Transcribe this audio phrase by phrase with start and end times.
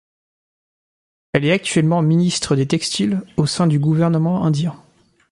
[1.31, 4.75] Elle est actuellement ministre des textiles au sein du gouvernement indien.